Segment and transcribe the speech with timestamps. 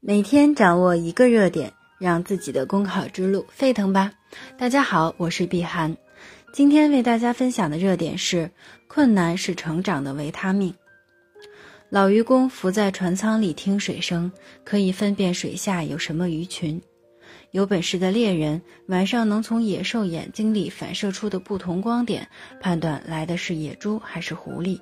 [0.00, 4.12] 每天掌握一个热点，让自己的公考之路沸腾吧！
[4.56, 5.96] 大家好，我是碧涵，
[6.52, 8.52] 今天为大家分享的热点是：
[8.86, 10.72] 困难是成长的维他命。
[11.90, 14.30] 老渔工伏在船舱里听水声，
[14.62, 16.80] 可以分辨水下有什么鱼群。
[17.50, 22.28] 有本事的猎人晚上能从野兽眼睛里反射出的不同光点
[22.60, 24.78] 判断来的是野猪还是狐狸。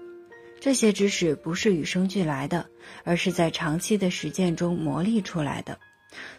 [0.67, 2.67] 这些知识不是与生俱来的，
[3.05, 5.79] 而是在长期的实践中磨砺出来的。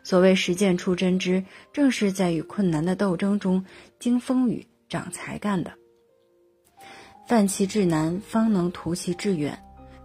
[0.04, 3.64] 所谓实践出真知，正是在与困难的斗争中
[4.00, 5.72] 经风雨长才干的。
[7.26, 9.58] 犯其至难，方能图其致远。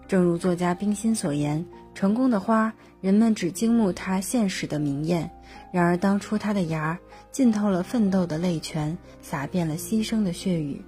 [0.06, 5.28] 正如作家冰心所言：“成功的花，人们只惊慕它现实的明艳；
[5.72, 6.96] 然而当初它的芽，
[7.32, 10.80] 浸透了奋斗的泪泉，洒遍了牺牲的血雨。”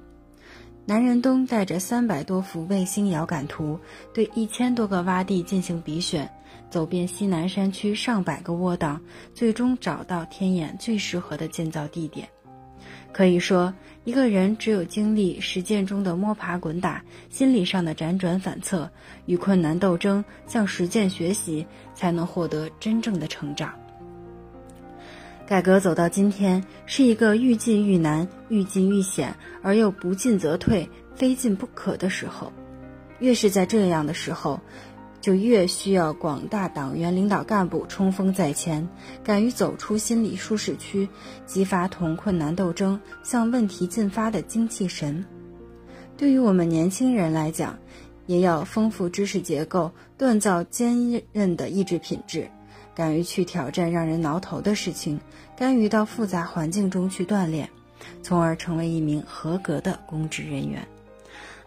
[0.87, 3.81] 南仁东带着三百多幅卫星遥感图，
[4.13, 6.31] 对一千多个洼地进行比选，
[6.69, 9.01] 走遍西南山区上百个窝档，
[9.33, 12.29] 最终找到天眼最适合的建造地点。
[13.13, 13.73] 可以说，
[14.05, 18.91] 一个人只有经历实践中的摸爬滚打，心理上的辗转反侧，
[19.25, 23.73] 与困难斗争，向实践学习，才能获得真正的成长。
[25.47, 32.51] 改革走到今天，是一个愈进愈难、愈进愈险，而又不进则退、非进不可的时候。
[33.19, 34.59] 越是在这样的时候，
[35.21, 38.89] 就越需要广大党员领导干部冲锋在前，
[39.23, 41.07] 敢于走出心理舒适区，
[41.45, 45.23] 激发同困难斗争、向问题进发的精气神。
[46.17, 47.79] 对于我们年轻人来讲，
[48.25, 52.49] 也要丰富知识结构，锻造坚韧的意志品质。
[52.95, 55.21] 敢于去挑战让人挠头的事情，
[55.57, 57.69] 甘于到复杂环境中去锻炼，
[58.23, 60.87] 从而成为一名合格的公职人员。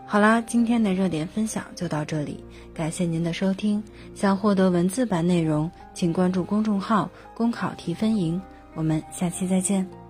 [0.05, 2.41] 好啦，今天的热点分享就到这里，
[2.73, 3.83] 感谢您的收听。
[4.15, 8.41] 想获得文字版内容，请关注公众号“公考提分营”。
[8.73, 10.06] 我们下期再见。